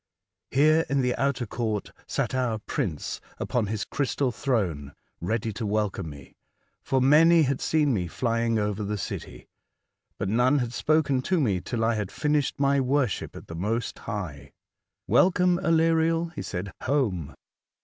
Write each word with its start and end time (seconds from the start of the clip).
Here, 0.49 0.83
in 0.89 1.01
the 1.01 1.15
outer 1.15 1.45
court, 1.45 1.91
sat 2.07 2.33
our 2.33 2.57
prince 2.57 3.21
upon 3.37 3.67
his 3.67 3.85
crystal 3.85 4.31
throne, 4.31 4.95
ready 5.19 5.53
to 5.53 5.63
welcome 5.63 6.09
me, 6.09 6.33
for 6.81 6.99
many 6.99 7.43
had 7.43 7.61
seen 7.61 7.93
me 7.93 8.07
flying 8.07 8.57
over 8.57 8.81
the 8.83 8.97
city, 8.97 9.47
but 10.17 10.27
none 10.27 10.57
had 10.57 10.73
spoken 10.73 11.21
to 11.21 11.39
me 11.39 11.61
till 11.61 11.85
I 11.85 11.93
had 11.93 12.11
finished 12.11 12.59
my 12.59 12.79
worship 12.79 13.35
of 13.35 13.45
the 13.45 13.53
Most 13.53 13.99
High. 14.09 14.53
''Welcome, 15.07 15.61
Aleriel, 15.63 16.33
he 16.33 16.41
said, 16.41 16.71
home 16.81 17.35